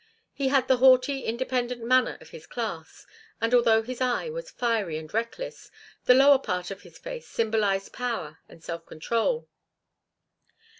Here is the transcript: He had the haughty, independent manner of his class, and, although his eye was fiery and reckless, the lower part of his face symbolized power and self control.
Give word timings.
He 0.33 0.47
had 0.47 0.67
the 0.67 0.77
haughty, 0.77 1.25
independent 1.25 1.83
manner 1.83 2.17
of 2.19 2.31
his 2.31 2.47
class, 2.47 3.05
and, 3.39 3.53
although 3.53 3.83
his 3.83 4.01
eye 4.01 4.31
was 4.31 4.49
fiery 4.49 4.97
and 4.97 5.13
reckless, 5.13 5.69
the 6.05 6.15
lower 6.15 6.39
part 6.39 6.71
of 6.71 6.81
his 6.81 6.97
face 6.97 7.27
symbolized 7.27 7.93
power 7.93 8.39
and 8.49 8.63
self 8.63 8.83
control. 8.87 9.47